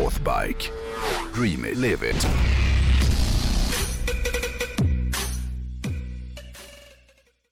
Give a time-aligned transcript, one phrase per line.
[0.00, 0.70] Northbike.
[1.34, 2.26] Dream it, live it.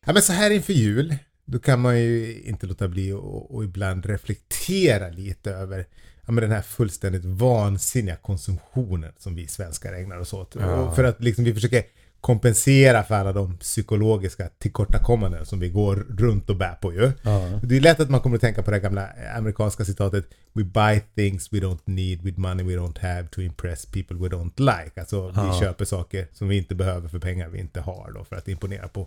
[0.06, 3.64] Ja, men så här inför jul, då kan man ju inte låta bli och, och
[3.64, 5.87] ibland reflektera lite över
[6.26, 10.54] ja, men den här fullständigt vansinniga konsumtionen som vi svenskar ägnar oss åt.
[10.60, 10.94] Ja.
[10.94, 11.85] För att liksom vi försöker
[12.21, 17.12] kompensera för alla de psykologiska tillkortakommanden som vi går runt och bär på ju.
[17.23, 17.60] Ja.
[17.62, 21.01] Det är lätt att man kommer att tänka på det gamla amerikanska citatet We buy
[21.15, 25.01] things we don't need with money we don't have to impress people we don't like.
[25.01, 25.52] Alltså Ja.
[25.52, 28.48] vi köper saker som vi inte behöver för pengar vi inte har då för att
[28.48, 29.07] imponera på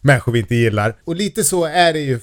[0.00, 0.94] människor vi inte gillar.
[1.04, 2.20] Och lite så är det ju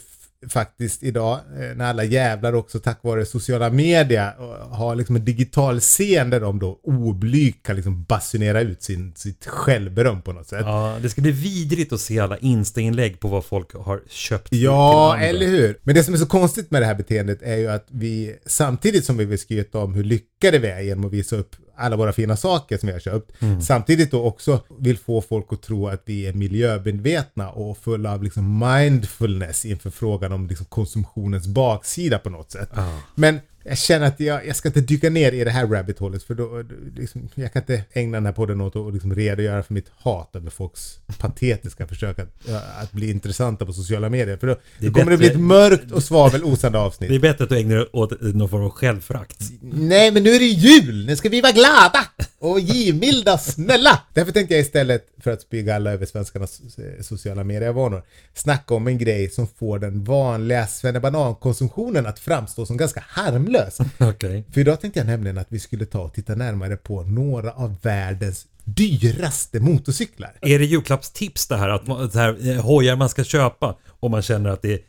[0.50, 5.26] faktiskt idag eh, när alla jävlar också tack vare sociala media eh, har liksom en
[5.26, 10.48] digital scen där de då oblygt kan liksom basunera ut sin, sitt självberöm på något
[10.48, 10.62] sätt.
[10.66, 15.18] Ja, det ska bli vidrigt att se alla Insta-inlägg på vad folk har köpt Ja,
[15.18, 15.80] eller hur?
[15.84, 19.06] Men det som är så konstigt med det här beteendet är ju att vi samtidigt
[19.06, 22.14] som vi vill skryta om hur lyckade vi är genom att visa upp alla våra
[22.14, 23.32] fina saker som vi har köpt.
[23.62, 28.24] Samtidigt då också vill få folk att tro att vi är miljömedvetna och fulla av
[28.24, 32.70] liksom mindfulness inför frågan om liksom konsumtionens baksida på något sätt.
[32.76, 33.00] Ja.
[33.16, 36.24] Men jag känner att jag, jag ska inte dyka ner i det här rabbit holet
[36.24, 36.64] för då,
[36.96, 40.36] liksom, jag kan inte ägna den här podden åt att liksom redogöra för mitt hat
[40.36, 42.50] över folks patetiska försök att,
[42.82, 44.38] att bli intressanta på sociala medier.
[44.38, 47.10] För då, Det då kommer det bli bättre- ett mörkt och svavelosande avsnitt.
[47.10, 49.38] Det är bättre att du ägnar dig åt någon form av självförakt.
[49.62, 51.06] Nej, men nu är det jul!
[51.06, 52.06] Nu ska vi vara glada
[52.40, 54.02] och givmilda snälla!
[54.14, 58.88] Därför tänkte jag istället, för att spy galla över svenskarnas eh, sociala medievanor, snacka om
[58.88, 63.78] en grej som får den vanliga svennebanan-konsumtionen att framstå som ganska harmlös.
[63.98, 64.44] Okej.
[64.54, 67.76] För idag tänkte jag nämligen att vi skulle ta och titta närmare på några av
[67.82, 70.38] världens dyraste motorcyklar.
[70.42, 71.70] Är det julklappstips det här?
[71.70, 74.82] Att det här eh, hojar man ska köpa om man känner att det,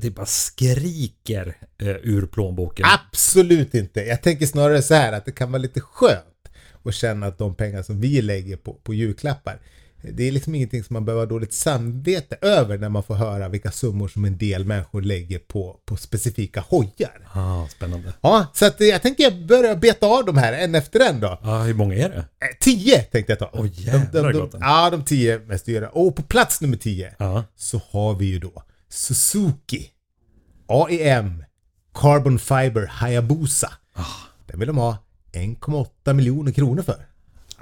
[0.00, 2.86] det bara skriker eh, ur plånboken?
[2.88, 4.00] Absolut inte.
[4.00, 6.31] Jag tänker snarare så här att det kan vara lite skönt
[6.88, 9.60] att känna att de pengar som vi lägger på, på julklappar
[10.10, 13.48] det är liksom ingenting som man behöver ha dåligt samvete över när man får höra
[13.48, 17.28] vilka summor som en del människor lägger på, på specifika hojar.
[17.34, 18.12] Ah, spännande.
[18.20, 21.38] Ja, så att jag tänker börja beta av de här en efter en då.
[21.42, 22.16] Ah, hur många är det?
[22.16, 22.24] Eh,
[22.60, 23.50] Tio tänkte jag ta.
[23.52, 24.54] Åh, jävlar, de, de, gott.
[24.60, 25.88] Ja, de tio mest dyra.
[25.88, 27.44] Och på plats nummer tio Ja.
[27.56, 29.90] så har vi ju då Suzuki
[30.68, 31.44] AEM
[31.94, 33.72] Carbon Fiber Hayabusa.
[33.94, 34.04] Ah.
[34.46, 34.96] Den vill de ha
[35.32, 37.06] 1,8 miljoner kronor för.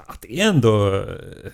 [0.06, 0.90] Att det är ändå...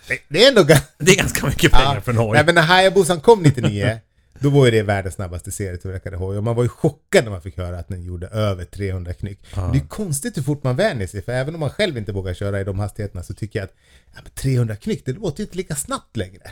[0.09, 0.63] Det, det är ändå
[0.99, 2.33] Det är ganska mycket pengar för en hoj.
[2.33, 3.99] Nej, men när Hayabusan kom 99
[4.41, 7.43] då var ju det världens snabbaste serietillverkade hoj och man var ju chockad när man
[7.43, 9.39] fick höra att den gjorde över 300 knyck.
[9.55, 9.71] Ja.
[9.73, 12.35] Det är konstigt hur fort man vänjer sig för även om man själv inte vågar
[12.35, 13.75] köra i de hastigheterna så tycker jag att
[14.15, 16.43] ja, men 300 knyck det låter ju inte lika snabbt längre.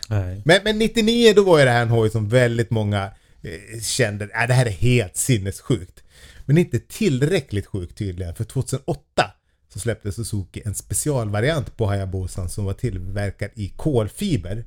[0.45, 3.11] Men, men 99 då var ju det här en hoj som väldigt många
[3.43, 6.01] eh, kände, äh, det här är helt sinnessjukt.
[6.47, 9.01] Men inte tillräckligt sjukt tydligen, för 2008
[9.75, 14.65] så släppte Suzuki en specialvariant på Hayabusan som var tillverkad i kolfiber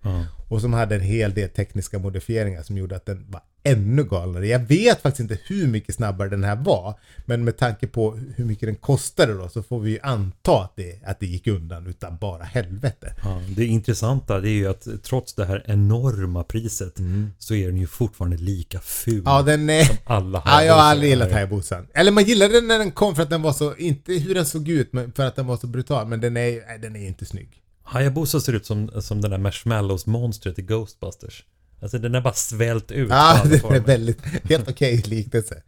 [0.47, 4.47] och som hade en hel del tekniska modifieringar som gjorde att den var ännu galnare.
[4.47, 8.45] Jag vet faktiskt inte hur mycket snabbare den här var, men med tanke på hur
[8.45, 11.87] mycket den kostade då så får vi ju anta att det, att det gick undan
[11.87, 13.13] utan bara helvete.
[13.23, 16.93] Ja, det intressanta det är ju att trots det här enorma priset
[17.37, 19.21] så är den ju fortfarande lika ful.
[19.25, 19.99] Ja, den är...
[20.05, 21.31] alla Ja, jag har aldrig gillat.
[21.31, 21.87] Hayabusan.
[21.93, 24.45] Eller man gillade den när den kom för att den var så, inte hur den
[24.45, 26.07] såg ut, men för att den var så brutal.
[26.07, 27.63] Men den är, nej, den är inte snygg.
[27.87, 31.43] Hayabusa ser ut som, som den där marshmallows-monstret i Ghostbusters.
[31.81, 33.09] Alltså den är bara svält ut.
[33.09, 35.61] Ja, alla den är väldigt, helt okej liknelse.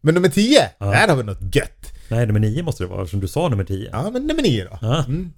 [0.00, 0.86] Men nummer 10, Ja.
[0.86, 1.92] där har vi något gött.
[2.10, 3.88] Nej, nummer nio måste det vara, som du sa nummer tio.
[3.92, 4.78] Ja, men nummer 9 då.
[4.82, 5.04] Ja.
[5.04, 5.32] Mm.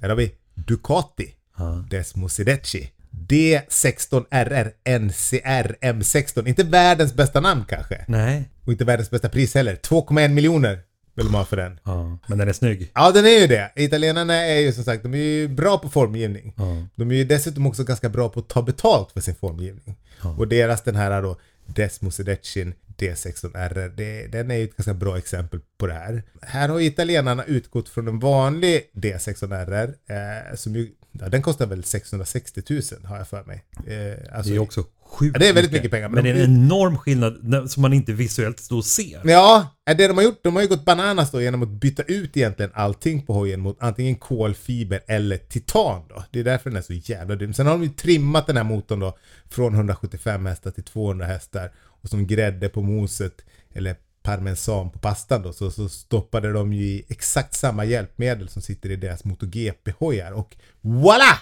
[0.00, 1.84] Där har vi Ducati Ja.
[1.90, 2.90] Desmo Sidecci.
[3.28, 6.48] D16RR NCR M16.
[6.48, 8.04] Inte världens bästa namn kanske.
[8.08, 8.48] Nej.
[8.64, 9.76] Och inte världens bästa pris heller.
[9.76, 10.78] 2,1 miljoner
[11.14, 11.80] vill man ha för den.
[11.84, 12.90] Ja, men den är snygg.
[12.94, 13.72] Ja, den är ju det.
[13.76, 16.54] Italienarna är ju som sagt, de är ju bra på formgivning.
[16.56, 16.86] Ja.
[16.96, 19.96] De är ju dessutom också ganska bra på att ta betalt för sin formgivning.
[20.38, 21.36] Och deras den här då,
[21.66, 26.22] Desmo Sedeccin D16R, det, den är ju ett ganska bra exempel på det här.
[26.42, 31.84] Här har italienarna utgått från en vanlig D16R, eh, som ju, ja, den kostar väl
[31.84, 33.64] 660 000 har jag för mig.
[33.86, 36.32] Eh, alltså, Det är också sjukt Ja, det är väldigt mycket pengar, men Men, de-
[36.32, 39.20] det är en enorm skillnad som man inte visuellt står ser.
[39.24, 42.36] Ja, det de har gjort, de har ju gått bananas då genom att byta ut
[42.36, 46.24] egentligen allting på hojen mot antingen kolfiber eller titan då.
[46.30, 47.54] Det är därför den är så jävla dum.
[47.54, 49.18] Sen har de ju trimmat den här motorn då
[49.50, 51.72] från 175 hästar till 200 hästar
[52.02, 53.34] och som grädde på moset
[53.74, 58.62] eller parmesan på pastan då så, så stoppade de ju i exakt samma hjälpmedel som
[58.62, 61.38] sitter i deras MotoGP-hojar och voila!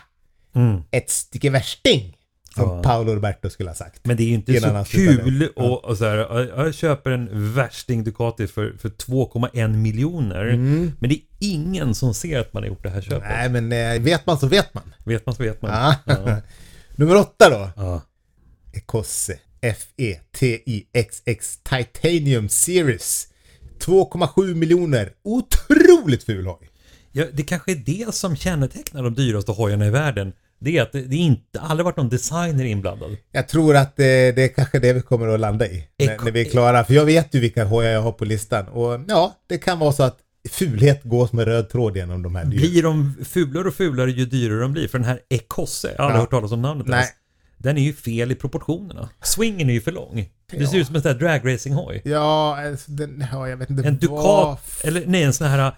[0.55, 0.83] Mm.
[0.91, 2.17] Ett stycke värsting!
[2.55, 2.83] Som Ja.
[2.83, 4.05] Paolo Roberto skulle ha sagt.
[4.07, 5.63] Men det är ju inte så kul Ja.
[5.63, 10.45] och, och så här, "Ja, jag köper en värsting Ducati för, för 2,1 miljoner.
[11.01, 13.23] Men det är ingen som ser att man har gjort det här köpet.
[13.23, 13.53] Mm.
[13.53, 14.95] Nej men eh, vet man så vet man.
[15.05, 15.71] Vet man så vet man.
[16.07, 16.37] Ja.
[16.97, 17.71] Nummer åtta då.
[17.77, 18.03] Ja.
[18.73, 23.27] Ecosse F-E-T-I-X-X Titanium Series.
[23.81, 25.13] 2,7 miljoner.
[25.25, 26.71] Otroligt ful hoj.
[27.13, 30.33] Ja, det kanske är det som kännetecknar de dyraste hojarna i världen.
[30.61, 33.17] Det är att det, det inte aldrig varit någon designer inblandad.
[33.33, 35.85] Jag tror att eh, det är kanske det vi kommer att landa i.
[35.99, 36.85] När, när vi är klara.
[36.85, 38.69] För jag vet ju vilka hojar jag har på listan.
[38.69, 40.19] Och ja, det kan vara så att
[40.51, 42.61] fulhet går som en röd tråd genom de här dyra.
[42.61, 44.89] Blir de fulare och fulare ju dyrare de blir?
[44.89, 46.21] För den här Ecosse, jag har aldrig Ja.
[46.21, 46.97] hört talas om namnet Nej.
[46.99, 47.11] ens.
[47.63, 49.09] Den är ju fel i proportionerna.
[49.23, 50.29] Swingen är ju för lång.
[50.51, 50.81] Det ser Ja.
[50.81, 52.01] ut som en sån här dragracing-hoj.
[52.05, 53.97] Ja, alltså, den, ja, jag vet inte En.
[53.99, 55.73] Ducat, eller nej en sån här...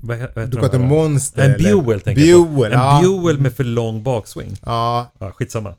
[0.00, 0.78] Vad, he- vad heter Ducati?
[0.78, 1.48] Monster.
[1.68, 2.64] En Buell tänker jag på.
[2.64, 3.00] En ja.
[3.02, 4.56] Buell med för lång bakswing.
[4.64, 5.74] Ja, Ja, skitsamma.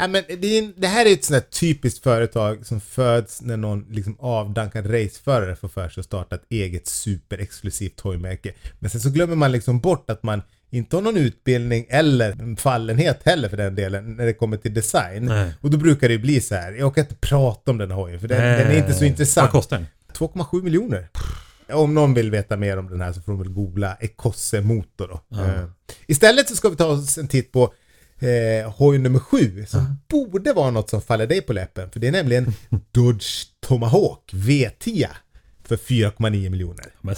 [0.00, 3.56] Ja, men det, är, det här är ett sånt här typiskt företag som föds när
[3.56, 8.52] någon liksom avdankad raceförare får för sig att starta ett eget superexklusivt hojmärke.
[8.78, 12.56] Men sen så glömmer man liksom bort att man inte har någon utbildning eller en
[12.56, 15.24] fallenhet heller för den delen när det kommer till design.
[15.24, 15.52] Nej.
[15.60, 16.72] Och då brukar det ju bli så här.
[16.72, 19.50] jag orkar inte prata om den hojen för den, den är inte så Vad intressant.
[19.50, 19.86] kostar den?
[20.12, 21.08] 2,7 miljoner.
[21.72, 25.08] Om någon vill veta mer om den här så får de väl googla Ecosse motor
[25.30, 25.36] då.
[25.42, 25.64] Eh,
[26.06, 27.72] istället så ska vi ta oss en titt på
[28.18, 31.90] eh, hoj nummer sju som borde vara något som faller dig på läppen.
[31.90, 32.54] För det är nämligen
[32.92, 33.26] Dodge
[33.60, 35.06] Tomahawk V10
[35.68, 36.84] för 4,9 miljoner.
[37.00, 37.14] Men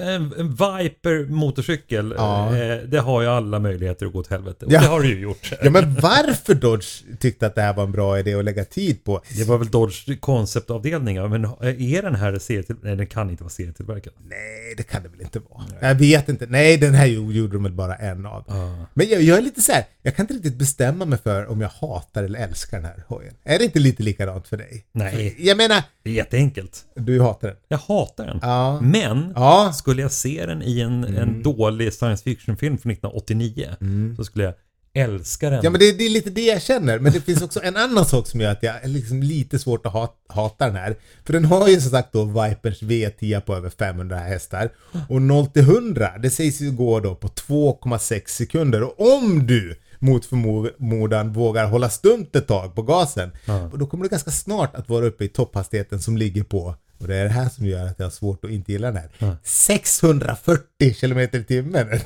[0.00, 2.56] en, en Viper motorcykel, Ja.
[2.56, 4.66] eh, det har ju alla möjligheter att gå åt helvete.
[4.66, 4.80] Och Ja.
[4.80, 5.52] det har det ju gjort.
[5.62, 9.04] Ja men varför Dodge tyckte att det här var en bra idé att lägga tid
[9.04, 9.22] på?
[9.36, 12.76] Det var väl Dodge konceptavdelningar, men är den här serietil...
[12.82, 14.12] Nej, den kan inte vara serietillverkad.
[14.28, 15.62] Nej, det kan det väl inte vara.
[15.80, 16.46] Jag vet inte.
[16.46, 18.44] Nej, den här gjorde gjorde de väl bara en av.
[18.48, 18.86] Ja.
[18.94, 21.60] Men jag, jag är lite så här, jag kan inte riktigt bestämma mig för om
[21.60, 23.34] jag hatar eller älskar den här hojen.
[23.44, 24.84] Är det inte lite likadant för dig?
[24.92, 25.34] Nej.
[25.38, 26.84] Jag menar, Det är jätteenkelt.
[26.94, 27.56] du hatar den.
[27.68, 28.38] Jag hatar den.
[28.42, 28.80] Ja.
[28.80, 29.72] Men, Ja.
[29.74, 33.68] skulle jag se den i en, en dålig science fiction-film från 1989,
[34.16, 34.54] så skulle jag
[34.96, 35.60] älska den.
[35.62, 36.98] Ja men det, det är lite det jag känner.
[36.98, 39.86] Men det finns också en annan sak som gör att jag är liksom lite svårt
[39.86, 40.96] att ha, hata den här.
[41.24, 44.70] För den har ju som sagt då Vipers V10 på över 500 hästar.
[45.08, 48.82] Och 0 till 100, det sägs ju gå då på 2,6 sekunder.
[48.82, 53.30] Och om du mot förmodan vågar hålla stumt ett tag på gasen.
[53.72, 57.08] Och då kommer du ganska snart att vara uppe i topphastigheten som ligger på och
[57.08, 59.36] det är det här som gör att jag har svårt att inte gilla den här.
[59.42, 61.86] 640 km i timmen.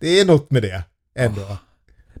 [0.00, 0.84] det är något med det
[1.14, 1.58] ändå.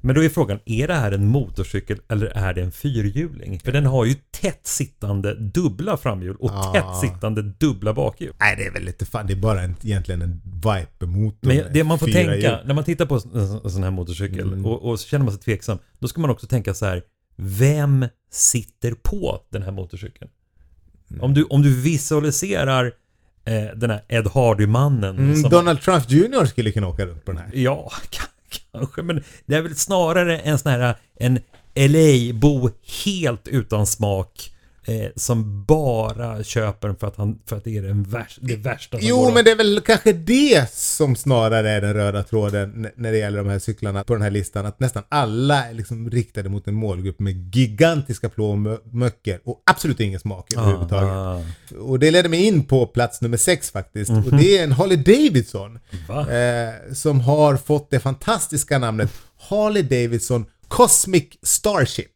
[0.04, 3.60] Men då är frågan, är det här en motorcykel eller är det en fyrhjuling?
[3.60, 6.72] För den har ju tätt sittande dubbla framhjul och Ah.
[6.72, 8.34] tätt sittande dubbla bakhjul.
[8.40, 9.26] Nej, det är väl lite fan.
[9.26, 11.48] Det är bara en, egentligen en Viper-motor.
[11.48, 12.58] Men det man får tänka, hjul.
[12.64, 13.14] när man tittar på
[13.64, 14.66] en sån här motorcykel Mm.
[14.66, 17.02] och, och så känner man sig tveksam, då ska man också tänka så här,
[17.36, 20.30] vem sitter på den här motorcykeln?
[21.20, 22.92] Om, du, om du visualiserar
[23.44, 27.32] eh, den här Ed Hardy-mannen Mm, som Donald Trump Jr skulle kunna åka runt på
[27.32, 27.50] den här.
[27.52, 27.92] Ja,
[28.72, 31.38] kanske, men det är väl snarare en sån här en
[31.74, 32.70] LA-bo
[33.04, 34.51] helt utan smak
[34.86, 38.56] eh, som bara köper den för att, han, för att det är den värsta, det
[38.56, 41.94] värsta som går Jo, att- men det är väl kanske det som snarare är den
[41.94, 44.66] röda tråden när det gäller de här cyklarna på den här listan.
[44.66, 50.20] Att nästan alla är liksom riktade mot en målgrupp med gigantiska plånböcker och absolut ingen
[50.20, 51.08] smak överhuvudtaget.
[51.10, 51.40] Ah,
[51.78, 54.10] Och det leder mig in på plats nummer sex faktiskt.
[54.10, 55.78] Och det är en Harley Davidson.
[56.08, 59.10] Eh, som har fått det fantastiska namnet
[59.48, 62.11] Harley Davidson Cosmic Starship.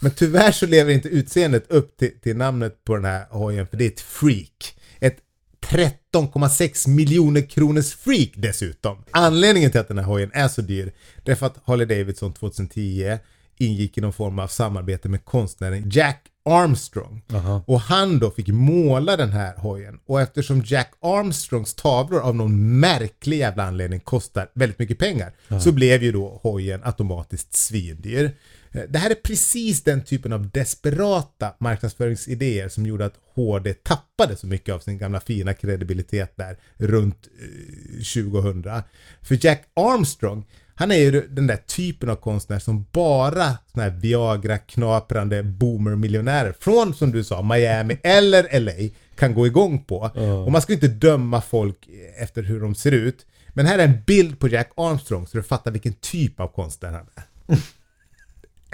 [0.00, 3.76] Men tyvärr så lever inte utseendet upp till, till namnet på den här hojen för
[3.76, 4.76] det är ett freak.
[5.00, 5.16] Ett
[5.60, 9.04] 13,6 miljoner kronors freak dessutom.
[9.10, 10.92] Anledningen till att den här hojen är så dyr
[11.24, 13.18] det är för att Harley Davidson 2010
[13.56, 17.22] ingick i någon form av samarbete med konstnären Jack Armstrong.
[17.32, 17.64] Aha.
[17.66, 19.98] Och han då fick måla den här hojen.
[20.06, 25.32] Och eftersom Jack Armstrongs tavlor av någon märklig jävla anledning kostar väldigt mycket pengar.
[25.60, 28.30] Så blev ju då hojen automatiskt svindyr.
[28.76, 34.36] Eh, Det här är precis den typen av desperata marknadsföringsidéer som gjorde att HD tappade
[34.36, 38.82] så mycket av sin gamla fina kredibilitet där runt eh, 2000.
[39.22, 40.44] För Jack Armstrong
[40.78, 46.94] han är ju den där typen av konstnär som bara såna här Viagra-knaprande boomer-miljonärer från,
[46.94, 50.10] som du sa, Miami eller LA kan gå igång på.
[50.46, 53.26] Och man ska inte döma folk efter hur de ser ut.
[53.48, 56.92] Men här är en bild på Jack Armstrong så du fattar vilken typ av konstnär
[56.92, 57.56] han är.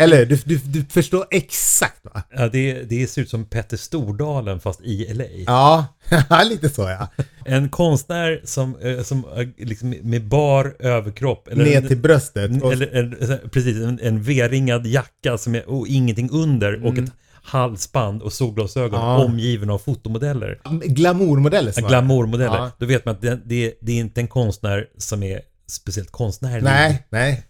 [0.03, 2.23] Eller du, du, du förstår exakt va?
[2.37, 5.25] Ja, det, det ser ut som Petter Stordalen fast i LA.
[5.47, 5.87] Ja,
[6.51, 7.09] lite så ja.
[7.45, 11.49] En konstnär som, eh, som eh, liksom med bar överkropp.
[11.49, 12.63] Eller Ner till bröstet.
[12.63, 13.17] Och, Eller en,
[13.51, 17.13] precis, en, en V-ringad jacka som är, och ingenting under och ett
[17.45, 19.07] halsband och solglasögon Mm.
[19.07, 19.25] Ja.
[19.25, 20.59] omgiven av fotomodeller.
[20.87, 21.73] glamourmodeller.
[21.89, 22.57] Glamourmodeller.
[22.57, 22.71] Ja.
[22.79, 26.65] Då vet man att det, det, det är inte en konstnär som är speciellt konstnärlig.
[26.65, 27.43] Nej, nej.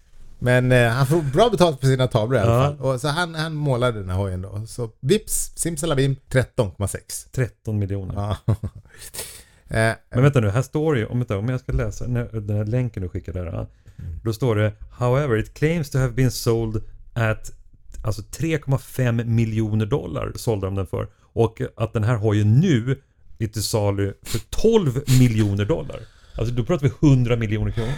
[0.42, 2.61] Men eh, han får bra betalt för sina tavlor i alla Ja.
[2.76, 2.80] fall.
[2.80, 4.62] Och så han, han målade den här hojen då.
[4.66, 6.96] Så vips, simsalabim, 13,6.
[7.32, 8.14] 13 miljoner.
[8.14, 8.37] Ja.
[9.68, 12.16] eh, Men vänta nu, här står det ju, om, vänta, om jag ska läsa den
[12.56, 13.52] här, länken du skickade där.
[13.52, 13.66] ja.
[14.25, 16.82] Då står det However, it claims to have been sold
[17.14, 17.52] at
[18.04, 21.08] alltså 3,5 miljoner dollar sålde de den för.
[21.32, 23.00] Och att den här hojen nu
[23.38, 26.00] är till salu för 12 miljoner dollar.
[26.38, 27.92] Alltså då pratar vi 100 miljoner kronor.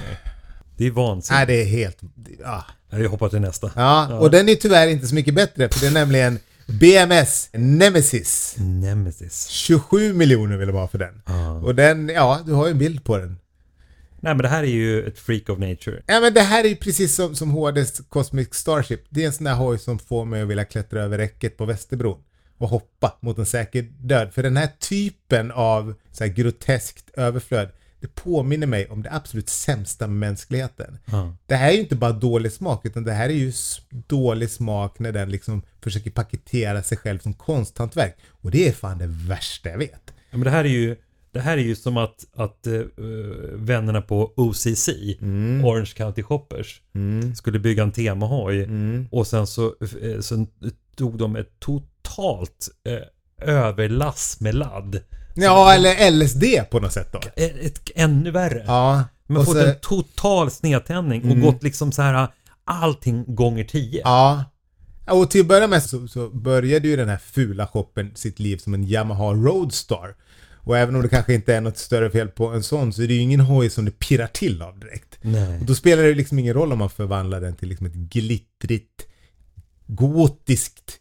[0.77, 1.47] Det är nej, vansinnigt.
[1.47, 1.99] det är helt...
[2.41, 2.65] Ja.
[2.91, 3.71] Jag hoppar till nästa.
[3.77, 4.19] ja.
[4.19, 5.69] Och den är tyvärr inte så mycket bättre.
[5.69, 8.55] För det är nämligen BMS Nemesis.
[8.59, 9.49] Nemesis.
[9.49, 11.23] 27 miljoner vill de ha för den.
[11.27, 11.53] Ja.
[11.53, 13.39] Och den, ja, du har ju en bild på den.
[14.21, 16.03] Nej men det här är ju ett freak of nature.
[16.07, 19.01] Ja men det här är ju precis som, som HDs Cosmic Starship.
[19.09, 21.65] Det är en sån där hoj som får mig att vilja klättra över räcket på
[21.65, 22.19] Västerbron
[22.59, 24.35] och hoppa mot en säker död.
[24.35, 27.69] För den här typen av så här groteskt överflöd,
[28.05, 30.99] det påminner mig om det absolut sämsta med mänskligheten.
[31.05, 31.37] Ja.
[31.47, 33.53] Det här är ju inte bara dålig smak, utan det här är ju
[34.07, 38.17] dålig smak när den liksom försöker paketera sig själv som konsthantverk.
[38.31, 40.03] Och det är fan det värsta jag vet.
[40.31, 40.97] Ja, men det här är ju
[41.33, 42.81] det här är ju som att, att eh,
[43.55, 44.89] vännerna på OCC,
[45.21, 45.65] Mm.
[45.65, 46.83] Orange County Shoppers,
[47.37, 49.09] skulle bygga en temahoj Mm.
[49.11, 50.47] och sen så, eh, så
[50.97, 55.01] tog de ett totalt eh, överlass med ladd.
[55.35, 57.19] Ja, eller LSD på något sätt då.
[57.37, 58.65] Ett, ett, ännu värre.
[58.67, 59.05] Ja.
[59.27, 59.71] Men och fått så- Mm.
[59.75, 62.29] en total snedtändning och gått liksom så här
[62.65, 64.01] allting gånger tio.
[64.05, 64.45] Ja.
[65.07, 68.39] Ja, Och till att börja med så, så började ju den här fula shoppen sitt
[68.39, 70.15] liv som en Yamaha Roadstar.
[70.55, 73.09] Och även om det kanske inte är något större fel på en sån så är
[73.09, 75.19] det ju ingen hoj som det pirrar till av direkt.
[75.23, 75.59] Nej.
[75.61, 79.03] Och då spelar det liksom ingen roll om man förvandlar den till liksom ett glittrigt,
[79.87, 80.99] gotiskt,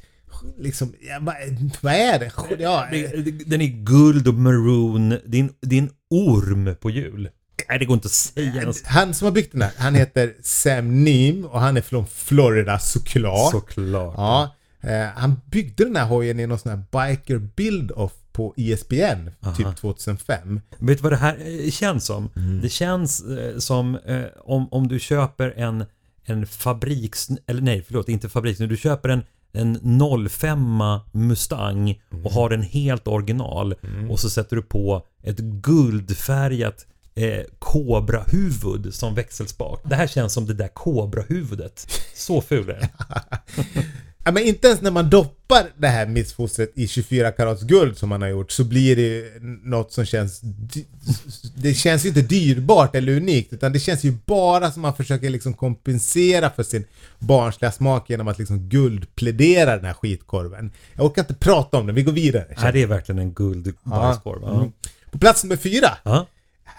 [0.57, 1.35] liksom, ja, vad,
[1.81, 2.31] vad är det?
[2.59, 5.09] Ja, det- Den är guld och maroon.
[5.25, 7.29] Det är en, det är en orm på hjul.
[7.69, 11.03] Nej, det går inte att säga han som har byggt den här, han heter Sam
[11.03, 13.51] Neem och han är från Florida såklart.
[13.51, 14.13] Såklart.
[14.17, 18.71] Ja, eh, han byggde den här hojen i någon sån här biker build-off på E
[18.73, 20.61] ISBN, typ 2005.
[20.79, 22.29] Vet du vad det här eh, känns som?
[22.35, 22.61] Mm.
[22.61, 25.85] Det känns eh, som eh, om, om du köper en,
[26.25, 27.27] en fabriks...
[27.47, 28.59] Eller nej, förlåt, inte fabriks.
[28.59, 29.23] Du köper en,
[29.53, 30.81] en 05
[31.11, 32.33] Mustang och Mm.
[32.33, 33.75] har den helt original
[34.09, 39.81] och så sätter du på ett guldfärgat eh, kobrahuvud som växelspak.
[39.83, 41.87] Det här känns som det där kobrahuvudet.
[42.15, 42.89] Så ful är den.
[44.23, 48.09] Ja, men inte ens när man doppar det här missfostret i 24 karats guld som
[48.09, 49.31] man har gjort så blir det
[49.63, 50.41] något som känns...
[51.55, 55.29] Det känns ju inte dyrbart eller unikt utan det känns ju bara som man försöker
[55.29, 56.85] liksom kompensera för sin
[57.19, 60.71] barnsliga smak genom att liksom guldplädera den här skitkorven.
[60.93, 62.55] Jag orkar inte prata om den, vi går vidare.
[62.61, 64.39] Nej, det är verkligen en guldbajskorv.
[64.41, 64.55] Ja.
[64.55, 64.71] Mm.
[65.11, 66.27] På plats nummer fyra Ja.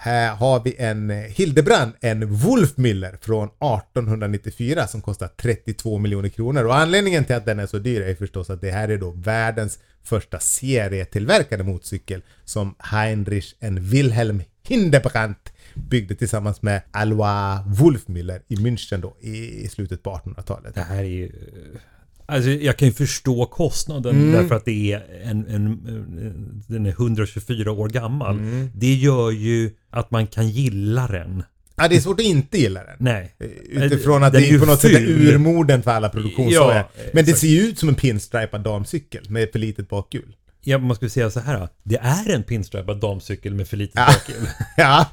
[0.05, 6.63] Här har vi en eh, Hildebrand, en Wolfmiller från 1894 som kostar 32 miljoner kronor.
[6.65, 9.11] Och anledningen till att den är så dyr är förstås att det här är då
[9.11, 18.55] världens första serietillverkade motorcykel som Heinrich en Wilhelm Hildebrandt byggde tillsammans med Alois Wolfmiller i
[18.55, 20.75] München då i slutet på 1800-talet.
[20.75, 21.25] Det här är ju...
[21.25, 21.79] Eh,
[22.25, 24.31] Alltså jag kan ju förstå kostnaden Mm.
[24.31, 26.63] därför att det är en, en, en...
[26.67, 28.37] Den är 124 år gammal.
[28.39, 28.69] Mm.
[28.75, 31.43] Det gör ju att man kan gilla den.
[31.75, 32.95] Ja, det är svårt att inte gilla den.
[32.99, 33.35] Nej.
[33.69, 35.27] Utifrån att Den det är på något sätt är ful.
[35.27, 36.75] urmorden för alla produktionshojar.
[36.75, 40.35] Ja, Men det ser ju ut som en pinstripad damcykel med för litet bakhjul.
[40.61, 41.69] Ja, man skulle säga så här.
[41.83, 44.05] Det är en pinstripad damcykel med för litet Ja.
[44.07, 44.47] bakhjul.
[44.77, 45.05] Ja,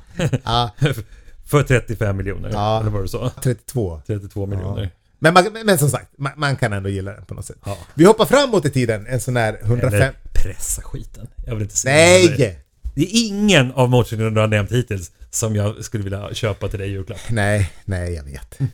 [0.45, 0.71] ja
[1.47, 2.51] För 35 miljoner.
[2.53, 2.81] Ja.
[2.81, 3.31] Eller vad du sa?
[3.43, 4.01] 32.
[4.07, 4.91] 32 miljoner.
[5.23, 7.57] Men, man, men som sagt, man, man kan ändå gilla den på något sätt.
[7.65, 7.79] Ja.
[7.95, 9.93] Vi hoppar framåt i tiden, en sån här 105...
[9.93, 11.27] Eller pressa skiten.
[11.47, 11.95] Jag vill inte säga.
[11.95, 12.59] Nej!
[12.95, 16.79] Det är ingen av motorcyklarna du har nämnt hittills som jag skulle vilja köpa till
[16.79, 17.19] dig i julklapp.
[17.31, 18.61] Nej, nej jag vet.
[18.61, 18.67] Eh,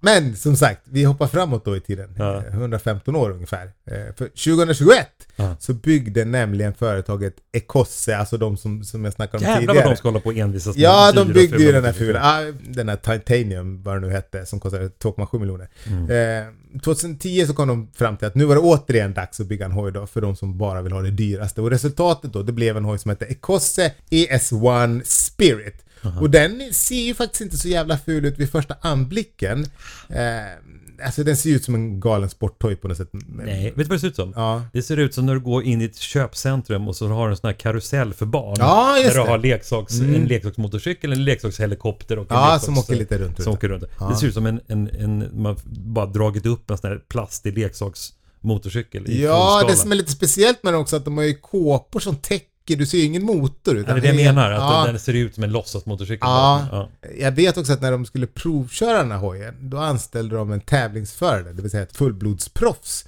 [0.00, 2.14] Men som sagt, vi hoppar framåt då i tiden.
[2.18, 2.36] Ja.
[2.46, 3.64] Eh, 115 år ungefär.
[3.90, 5.56] Eh, För 2021 Ja.
[5.60, 9.84] så byggde nämligen företaget Ecosse, alltså de som, som jag snackade om Jävlar tidigare.
[9.86, 12.20] vad de ska hålla på och envisas med Ja, de byggde ju den här fula,
[12.22, 15.68] ah, den här Titanium, vad det nu hette, som kostade 2,7 miljoner.
[15.86, 16.46] Mm.
[16.46, 16.52] Eh,
[16.82, 19.72] 2010 så kom de fram till att nu var det återigen dags att bygga en
[19.72, 21.60] hoj då, för de som bara vill ha det dyraste.
[21.60, 25.75] Och resultatet då, det blev en hoj som hette Ecosse ES1 Spirit.
[26.20, 29.66] Och den ser ju faktiskt inte så jävla ful ut vid första anblicken.
[30.08, 33.08] Eh, alltså den ser ut som en galen sporthoj på något sätt.
[33.12, 34.32] Nej, vet du vad det ser ut som?
[34.36, 34.62] Ja.
[34.72, 37.30] Det ser ut som när du går in i ett köpcentrum och så har du
[37.32, 38.56] en sån här karusell för barn.
[38.58, 40.14] Ja, just där du har leksaks, Mm.
[40.14, 43.42] en leksaksmotorcykel, en leksakshelikopter och en Ja, leksaks, som åker lite runt.
[43.42, 43.84] som åker runt.
[44.00, 44.08] Ja.
[44.08, 47.58] Det ser ut som en, en, en, man bara dragit upp en sån här plastig
[47.58, 51.34] leksaksmotorcykel i Ja, det som är lite speciellt med den också att de har ju
[51.34, 53.74] kåpor som täcker, du ser ju ingen motor.
[53.74, 54.84] Ja, Utan det är det jag menar, att ja.
[54.86, 56.18] den, ser ut som en låtsasmotorcykel.
[56.28, 56.66] Ja.
[56.72, 56.88] Ja.
[57.18, 60.60] Jag vet också att när de skulle provköra den här hojen, då anställde de en
[60.60, 63.04] tävlingsförare, det vill säga ett fullblodsproffs.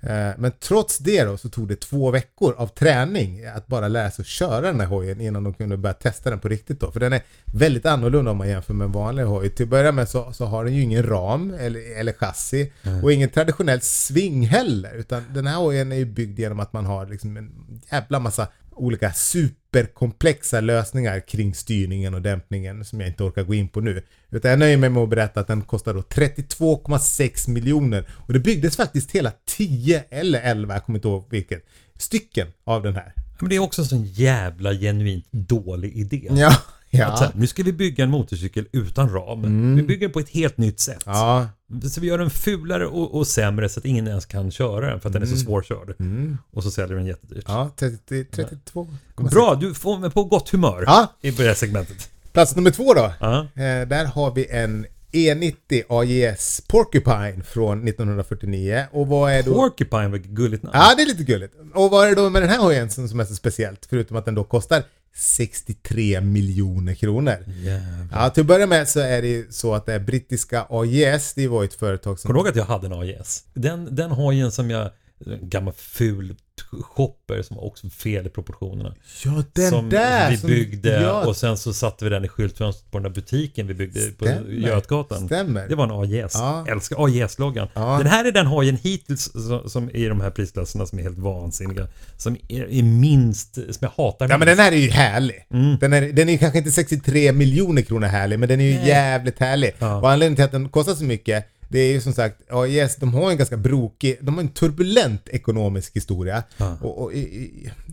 [0.00, 4.10] Eh, Men trots det då så tog det två veckor av träning att bara lära
[4.10, 6.92] sig att köra den här hojen innan de kunde börja testa den på riktigt då.
[6.92, 9.50] För den är väldigt annorlunda om man jämför med en vanlig hoj.
[9.50, 13.12] Till att börja med så, så har den ju ingen ram eller, eller chassi och
[13.12, 14.94] ingen traditionell sving heller.
[14.94, 17.50] Utan den här hojen är ju byggd genom att man har liksom en
[17.90, 23.68] jävla massa olika superkomplexa lösningar kring styrningen och dämpningen som jag inte orkar gå in
[23.68, 24.02] på nu.
[24.30, 28.38] Utan jag nöjer mig med att berätta att den kostar då 32,6 miljoner och det
[28.38, 33.14] byggdes faktiskt hela 10 eller 11, jag kommer inte ihåg vilket, stycken av den här.
[33.40, 36.28] Men det är också en sån jävla genuint dålig idé.
[36.30, 36.56] Ja,
[36.92, 37.28] Att så ja.
[37.28, 39.76] här, nu ska vi bygga en motorcykel utan ram.
[39.76, 41.02] Vi bygger på ett helt nytt sätt.
[41.06, 41.48] Ja,
[41.90, 45.00] Så vi gör den fulare och, och sämre så att ingen ens kan köra den
[45.00, 45.94] för att den är så svårkörd.
[46.52, 47.44] Och så säljer den jättedyrt.
[47.48, 48.88] ja 30, 32.
[49.16, 51.12] Bra, du får mig på gott humör Ja.
[51.20, 52.10] i det här segmentet.
[52.32, 53.12] Plats nummer två då.
[53.20, 53.40] Ja.
[53.40, 58.84] Eh, där har vi en E90 AJS Porcupine från 1949.
[58.92, 59.54] Och vad är då...
[59.54, 60.72] Porcupine ett gulligt namn.
[60.78, 61.54] Ja, det är lite gulligt.
[61.74, 63.86] Och vad är det då med den här hojen som är så speciellt?
[63.90, 64.82] Förutom att den då kostar
[65.14, 67.36] 63 miljoner kronor.
[67.46, 68.08] Jävlar.
[68.12, 71.34] Ja, till att börja med så är det ju så att det är brittiska AJS,
[71.34, 72.28] det var ju ett företag som...
[72.28, 73.44] Kommer du ihåg att jag hade en AJS?
[73.54, 74.90] Den, den hojen som jag...
[75.42, 76.36] Gammal ful
[76.82, 78.94] shopper som var också fel i proportionerna.
[79.24, 80.30] Ja, den som där!
[80.30, 83.10] vi som- byggde ja, och sen så satte vi den i skyltfönstret på den där
[83.10, 84.50] butiken vi byggde på Stämmer.
[84.50, 85.26] Götgatan.
[85.26, 85.68] Stämmer.
[85.68, 86.32] Det var en AJS.
[86.34, 86.66] Ja.
[86.68, 87.68] Älskar AJS-loggan.
[87.74, 87.98] Ja.
[87.98, 91.18] Den här är den hojen hittills som, som i de här prisklasserna som är helt
[91.18, 91.86] vansinniga.
[92.16, 94.56] Som är, är minst, som jag hatar Ja men minst.
[94.56, 95.46] den här är ju härlig.
[95.50, 95.76] Mm.
[95.80, 99.38] Den, är, den är kanske inte 63 miljoner kronor härlig, men den är ju jävligt
[99.38, 99.72] härlig.
[99.78, 99.96] Ja.
[100.00, 102.36] Och anledningen till att den kostar så mycket, det är ju som sagt,
[102.68, 106.42] yes, de har en ganska brokig, de har en turbulent ekonomisk historia.
[106.56, 106.78] Ja.
[106.80, 107.12] Och, och,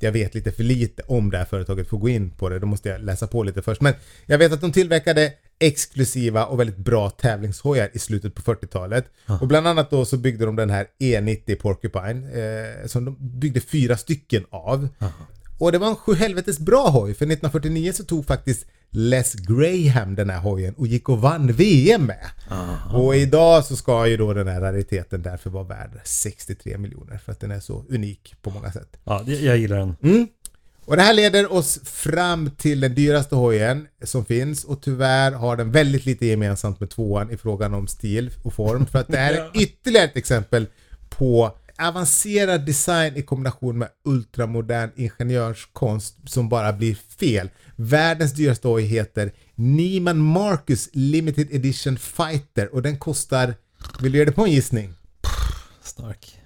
[0.02, 2.60] jag vet lite för lite om det här företaget för att gå in på det,
[2.60, 3.82] då måste jag läsa på lite först.
[3.82, 3.94] Men
[4.26, 9.06] jag vet att de tillverkade exklusiva och väldigt bra tävlingshojar i slutet på 40-talet.
[9.42, 13.62] Och bland annat då så byggde de den här E90 Porcupine, eh, som de byggde
[13.62, 14.88] fyra stycken av.
[15.60, 20.30] Och det var en sjuhelvetes bra hoj, för 1949 så tog faktiskt Les Graham den
[20.30, 22.30] här hojen och gick och vann VM med.
[22.94, 27.32] Och idag så ska ju då den här rariteten därför vara värd 63 miljoner för
[27.32, 28.98] att den är så unik på många sätt.
[29.04, 29.96] Ja, jag gillar den.
[30.04, 30.28] Mm.
[30.86, 35.58] Och det här leder oss fram till den dyraste hojen som finns och tyvärr har
[35.58, 39.18] den väldigt lite gemensamt med tvåan i frågan om stil och form för att det
[39.18, 40.68] här är ytterligare ett exempel
[41.10, 47.50] på avancerad design i kombination med ultramodern ingenjörskonst som bara blir fel.
[47.76, 53.56] Världens dyraste hoj heter Neiman Marcus Limited Edition Fighter och den kostar,
[54.00, 54.94] vill du göra det på en gissning?
[55.84, 56.39] Stark.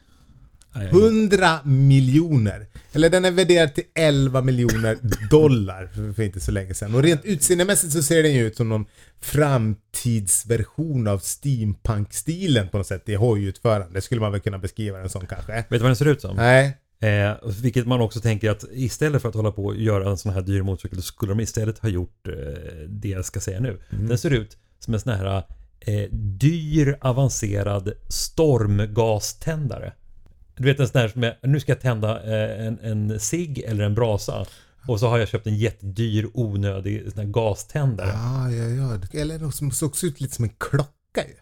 [0.76, 2.68] Nej, jag- 100 miljoner.
[2.94, 4.98] Eller den är värderad till 11 miljoner
[5.30, 6.96] dollar för, för inte så länge sedan.
[6.96, 8.86] Och rent utseendemässigt så ser den ju ut som någon
[9.22, 14.02] framtidsversion av steampunk-stilen på något sätt i hojutförande.
[14.02, 15.52] Skulle man väl kunna beskriva den som kanske.
[15.56, 16.36] Vet du vad den ser ut som?
[16.36, 16.78] Nej.
[17.00, 20.34] Eh, vilket man också tänker att istället för att hålla på och göra en sån
[20.34, 22.34] här dyr motorcykel så skulle de istället ha gjort eh,
[22.88, 23.80] det jag ska säga nu.
[23.90, 25.44] Den ser ut som en sån här
[25.80, 29.94] eh, dyr avancerad stormgaständare.
[30.56, 33.60] Du vet en sån här som är, nu ska jag tända eh, en, en cigg
[33.60, 34.46] eller en brasa.
[34.88, 38.10] Och så har jag köpt en jättedyr onödig sån här gaständare.
[38.10, 39.20] Ja, ja, ja.
[39.22, 41.36] Eller något som såg ut lite som en klocka ju.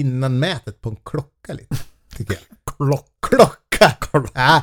[0.00, 1.76] Innan mätet på en klocka lite.
[2.16, 2.76] Tycker jag.
[2.76, 3.58] Klock, klocka!
[4.34, 4.62] Ja.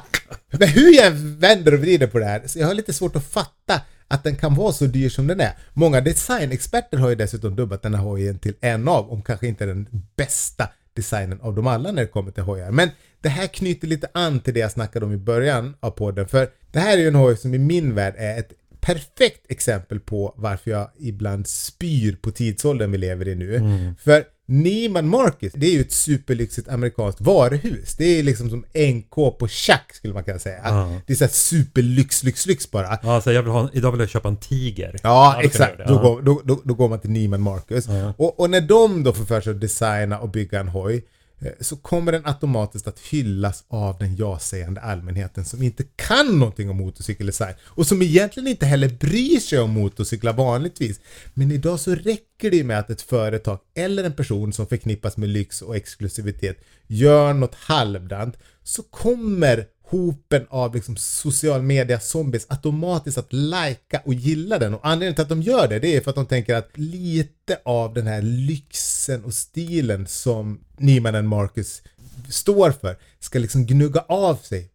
[0.51, 3.25] Men hur jag vänder och vrider på det här, så jag har lite svårt att
[3.25, 5.57] fatta att den kan vara så dyr som den är.
[5.73, 9.65] Många designexperter har ju dessutom dubbat den här hojen till en av, om kanske inte
[9.65, 12.71] den bästa designen av dem alla när det kommer till hojar.
[12.71, 12.89] Men
[13.21, 16.27] det här knyter lite an till det jag snackade om i början av podden.
[16.27, 19.99] För det här är ju en hoj som i min värld är ett perfekt exempel
[19.99, 23.59] på varför jag ibland spyr på tidsåldern vi lever i nu.
[23.99, 27.95] För Neiman Marcus, det är ju ett superlyxigt amerikanskt varuhus.
[27.97, 30.61] Det är liksom som NK på Chuck skulle man kunna säga.
[30.63, 31.01] Ja.
[31.07, 32.99] Det är såhär superlyx, lyx, lyx bara.
[33.03, 34.95] Ja, så jag vill ha, idag vill jag köpa en tiger.
[35.03, 35.77] Ja, kan exakt.
[35.87, 37.87] Då, går, då, då, då går man till Neiman Marcus.
[38.17, 41.05] Och, och när de då får för sig att designa och bygga en hoj,
[41.39, 46.69] Eh, så kommer den automatiskt att hyllas av den ja-sägande allmänheten som inte kan någonting
[46.69, 50.99] om motorcykeldesign och som egentligen inte heller bryr sig om motorcyklar vanligtvis.
[51.33, 55.17] Men idag så räcker det ju med att ett företag eller en person som förknippas
[55.17, 62.45] med lyx och exklusivitet gör något halvdant så kommer hopen av liksom social media zombies
[62.49, 66.01] automatiskt att lajka och gilla den och anledningen till att de gör det, det är
[66.01, 71.81] för att de tänker att lite av den här lyxen och stilen som Nyman Marcus
[72.29, 74.69] står för ska liksom gnugga av sig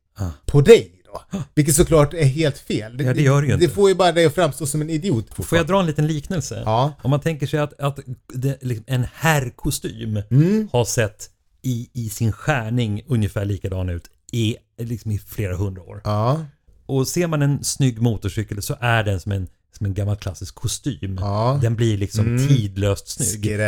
[0.46, 1.22] på dig då.
[1.54, 3.00] Vilket såklart är helt fel.
[3.04, 3.74] Ja, det gör det ju Det inte.
[3.74, 5.26] får ju bara dig att framstå som en idiot.
[5.34, 6.62] Får jag dra en liten liknelse?
[6.64, 6.92] Ja.
[7.02, 7.98] Om man tänker sig att, att
[8.34, 10.68] det, liksom, en herrkostym Mm.
[10.72, 11.30] har sett
[11.62, 16.00] i, i sin skärning ungefär likadan ut i, liksom i flera hundra år.
[16.04, 16.44] Ja,
[16.86, 20.54] Och ser man en snygg motorcykel så är den som en, som en gammal klassisk
[20.54, 21.16] kostym.
[21.20, 21.58] Ja.
[21.62, 22.48] Den blir liksom Mm.
[22.48, 23.58] tidlöst snygg.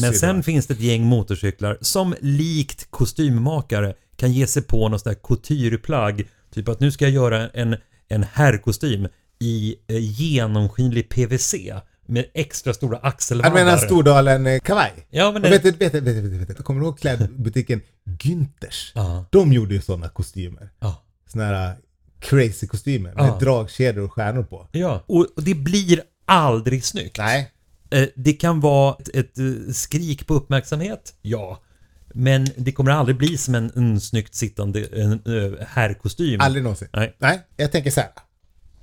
[0.00, 5.00] Men sen finns det ett gäng motorcyklar som likt kostymmakare kan ge sig på något
[5.00, 6.28] sånt där coutureplagg.
[6.54, 7.76] Typ att nu ska jag göra en,
[8.08, 11.54] en herrkostym i eh, genomskinlig PVC
[12.10, 13.54] med extra stora Jag axelvaddar.
[13.54, 14.92] menar Stordalen eh, kavaj.
[15.10, 15.50] Ja, men det...
[15.50, 18.92] vet, vet, vet, vet, vet, du, kommer du ihåg klädbutiken Günthers?
[18.94, 20.70] Ja, De gjorde ju sådana kostymer.
[20.80, 21.02] ja.
[21.32, 21.76] Såna här
[22.20, 24.68] crazy kostymer med dragkedjor och stjärnor på.
[24.72, 25.04] ja.
[25.06, 27.18] Och det blir aldrig snyggt.
[27.18, 27.52] Nej.
[27.90, 31.60] Eh, Det kan vara ett, ett eh, skrik på uppmärksamhet, ja.
[32.14, 35.20] Men det kommer aldrig bli som en, en snyggt sittande en,
[35.68, 36.40] herrkostym.
[36.40, 36.88] Aldrig någonsin.
[36.92, 37.16] Nej.
[37.18, 38.10] Nej, jag tänker så här.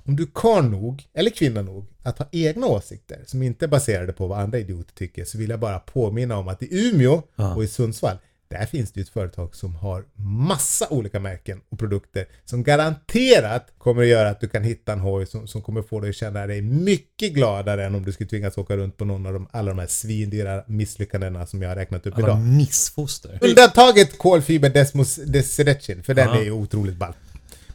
[0.08, 3.68] Om du är karl nog, eller kvinna nog, att ha egna åsikter som inte är
[3.68, 7.22] baserade på vad andra idioter tycker så vill jag bara påminna om att i Umeå
[7.36, 7.54] Ja.
[7.54, 8.16] och i Sundsvall
[8.50, 10.04] där finns det ett företag som har
[10.48, 15.00] massa olika märken och produkter som garanterat kommer att göra att du kan hitta en
[15.00, 18.28] hoj som, som kommer få dig att känna dig mycket gladare än om du skulle
[18.28, 21.76] tvingas åka runt på någon av de, alla de här svindyra misslyckandena som jag har
[21.76, 22.38] räknat upp Alla idag.
[22.40, 23.38] missfoster.
[23.42, 26.38] Undantaget kolfiber Desmos Deserechin, för den Ja.
[26.40, 27.14] är ju otroligt ball.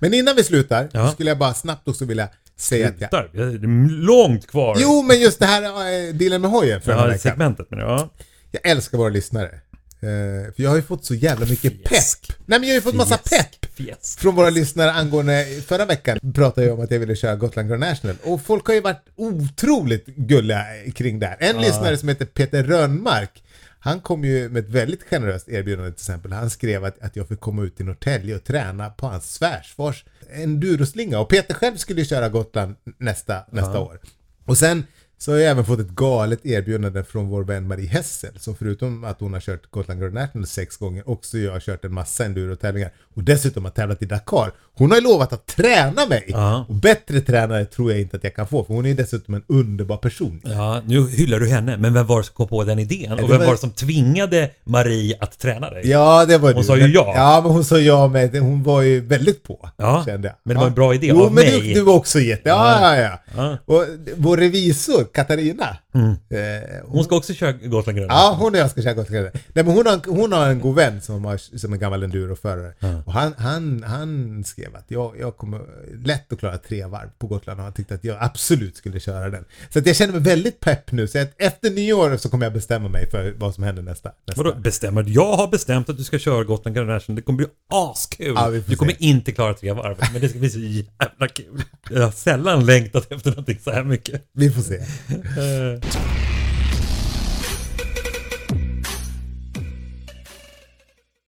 [0.03, 1.07] Men innan vi slutar Ja.
[1.07, 3.09] så skulle jag bara snabbt också vilja säga att jag...
[3.09, 3.29] Slutar.
[3.33, 3.67] Det är
[4.05, 4.77] långt kvar.
[4.79, 8.09] Jo, men just det här äh, dealen med hojen förra Ja, segmentet men ja.
[8.51, 9.47] Jag älskar våra lyssnare.
[9.47, 12.27] Eh, för jag har ju fått så jävla mycket Fjäsk.
[12.27, 12.37] pepp.
[12.45, 14.19] Nej men jag har ju fått massa pepp Fjäsk.
[14.19, 17.79] från våra lyssnare angående, förra veckan pratade jag om att jag ville köra Gotland Grand
[17.79, 21.37] National och folk har ju varit otroligt gulliga kring det här.
[21.39, 23.42] En lyssnare som heter Peter Rönnmark
[23.85, 26.33] han kom ju med ett väldigt generöst erbjudande till exempel.
[26.33, 30.05] Han skrev att, att jag fick komma ut till Norrtälje och träna på hans svärsfars
[30.33, 33.99] enduroslinga och Peter själv skulle ju köra Gotland nästa, nästa år.
[34.45, 34.83] Och sen
[35.17, 39.03] så har jag även fått ett galet erbjudande från vår vän Marie Hessel som förutom
[39.03, 42.25] att hon har kört Gotland Grand National sex gånger också jag har kört en massa
[42.25, 44.51] endurotävlingar och dessutom har tävlat i Dakar.
[44.77, 46.23] Hon har ju lovat att träna mig!
[46.27, 46.65] Ja.
[46.69, 49.43] Och bättre tränare tror jag inte att jag kan få för hon är dessutom en
[49.47, 50.41] underbar person.
[50.43, 53.11] Ja, nu hyllar du henne, men vem var det som kom på den idén?
[53.11, 55.89] Och vem var- var det som tvingade Marie att träna dig?
[55.89, 56.67] Ja, det var Hon du.
[56.67, 57.13] sa ju Men- ja.
[57.15, 59.69] Ja, men hon sa ja med hon var ju väldigt på.
[59.77, 60.35] Ja, kände jag.
[60.43, 61.61] men det var en bra idé jo, av men mig.
[61.61, 62.49] Du, du var också jätte...
[62.49, 63.19] Ja, ja, ja.
[63.37, 63.57] Ja.
[63.65, 63.85] Och
[64.17, 65.77] vår revisor, Katarina.
[65.95, 66.09] Mm.
[66.11, 68.13] Eh, Hon ska också köra Gotland Gröna.
[68.13, 70.75] Ja, hon och jag ska köra Gotland Nej, men hon har, hon har en god
[70.75, 72.73] vän som, har, som är gammal enduroförare.
[73.05, 75.61] Och han, han, han skrev att jag, jag kommer
[76.05, 79.29] lätt att klara tre varv på Gotland och han tyckte att jag absolut skulle köra
[79.29, 79.45] den.
[79.69, 81.07] Så att jag känner mig väldigt pepp nu.
[81.07, 84.11] Så att efter nyår så kommer jag bestämma mig för vad som händer nästa.
[84.27, 84.43] nästa.
[84.43, 85.05] Vadå bestämmer?
[85.07, 87.15] Jag har bestämt att du ska köra Gotland Grand National.
[87.15, 88.33] Det kommer bli askul.
[88.35, 88.97] Ja, du kommer se.
[89.05, 91.63] inte klara tre varv, men det ska bli så jävla kul.
[91.89, 94.21] Jag har sällan längtat efter någonting så här mycket.
[94.33, 94.75] Vi får se.
[94.77, 96.32] Eh,